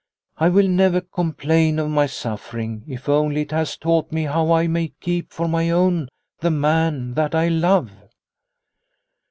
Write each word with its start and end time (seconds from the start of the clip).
I 0.37 0.49
will 0.49 0.67
never 0.67 0.99
complain 1.01 1.77
of 1.77 1.87
my 1.91 2.07
suffering, 2.07 2.83
if 2.87 3.07
only 3.07 3.41
it 3.41 3.51
has 3.51 3.77
taught 3.77 4.11
me 4.11 4.23
how 4.23 4.51
I 4.51 4.65
may 4.65 4.93
keep 4.99 5.31
for 5.31 5.47
my 5.47 5.69
own 5.69 6.07
the 6.39 6.49
man 6.49 7.13
that 7.13 7.35
I 7.35 7.49
love." 7.49 7.91